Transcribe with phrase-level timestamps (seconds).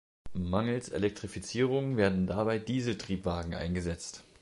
[0.33, 4.23] Mangels Elektrifizierung werden dabei Dieseltriebwagen eingesetzt.